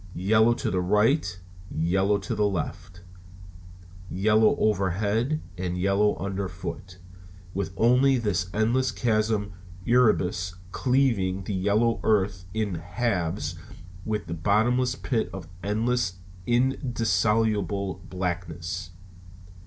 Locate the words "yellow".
0.15-0.55, 1.87-2.17, 4.09-4.55, 5.77-6.15, 11.53-11.99